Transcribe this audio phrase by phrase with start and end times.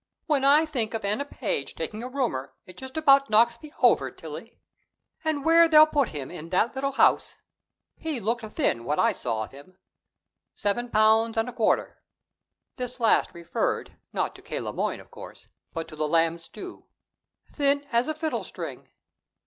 [0.25, 4.09] "When I think of Anna Page taking a roomer, it just about knocks me over,
[4.09, 4.57] Tillie.
[5.23, 7.35] And where they'll put him, in that little house
[7.97, 9.77] he looked thin, what I saw of him.
[10.55, 11.99] Seven pounds and a quarter."
[12.77, 14.59] This last referred, not to K.
[14.59, 16.87] Le Moyne, of course, but to the lamb stew.
[17.51, 18.89] "Thin as a fiddle string."